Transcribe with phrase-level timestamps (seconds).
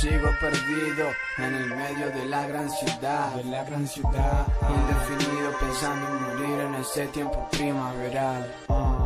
[0.00, 1.06] Sigo perdido
[1.38, 6.74] en el medio de la gran ciudad, la gran ciudad, indefinido pensando en morir en
[6.76, 8.54] ese tiempo primaveral.
[8.68, 9.05] Ah.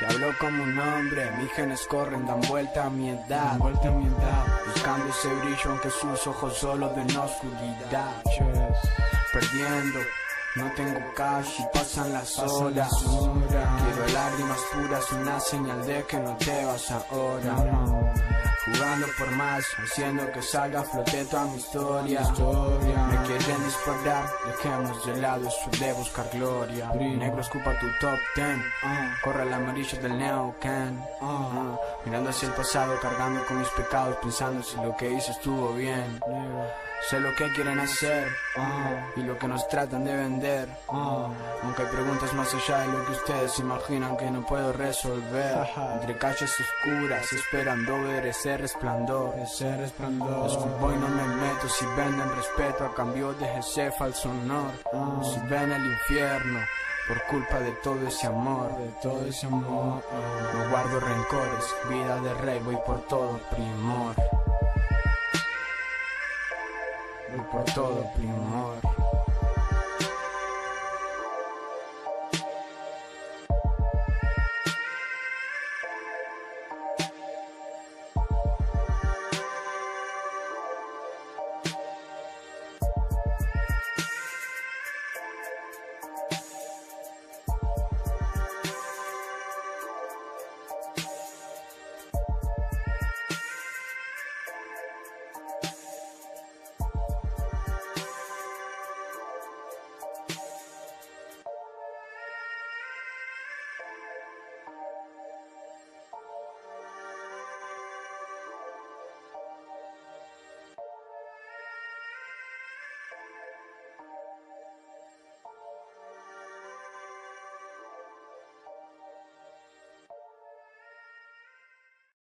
[0.00, 3.90] Te hablo como un hombre, mis genes corren, dan vuelta a mi edad, vuelta a
[3.90, 8.22] mi edad, buscando ese brillo aunque sus ojos solo den oscuridad.
[9.30, 9.98] Perdiendo,
[10.56, 12.88] no tengo cash y pasan las horas.
[12.98, 17.56] Quiero lágrimas puras, una señal de que no te vas ahora.
[18.64, 22.20] Jugando por más, haciendo que salga a flote toda mi historia.
[23.08, 26.92] Me quieren disparar, dejemos de lado eso de buscar gloria.
[26.94, 28.62] Negro escupa tu top ten,
[29.24, 31.02] corre el amarillo del neocan.
[32.04, 36.20] mirando hacia el pasado, cargando con mis pecados, pensando si lo que hice estuvo bien.
[37.08, 38.28] Sé lo que quieren hacer
[39.16, 40.68] y lo que nos tratan de vender.
[40.88, 45.66] Aunque hay preguntas más allá de lo que ustedes imaginan que no puedo resolver.
[45.94, 49.34] Entre calles oscuras, esperando ver ese resplandor.
[49.38, 50.46] Ese resplandor.
[50.50, 54.70] Escupo y no me meto si venden respeto a cambio de ese falso honor.
[55.24, 56.60] Si ven el infierno.
[57.08, 60.00] Por culpa de todo ese amor, de todo ese amor,
[60.54, 64.14] no guardo rencores, vida de rey, voy por todo primor.
[67.50, 68.99] Por todo primor.